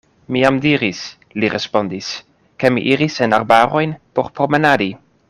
Mi 0.35 0.39
jam 0.43 0.55
diris, 0.61 1.01
li 1.43 1.51
respondis, 1.57 2.09
ke 2.63 2.71
mi 2.77 2.85
iris 2.95 3.19
en 3.27 3.39
arbarojn 3.41 3.95
por 4.19 4.37
promenadi. 4.41 4.89